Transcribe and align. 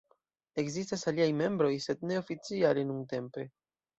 Ekzistas 0.61 1.03
aliaj 1.11 1.27
membroj, 1.41 1.69
sed 1.85 2.01
ne 2.11 2.17
oficiale 2.21 2.89
nuntempe. 2.93 3.45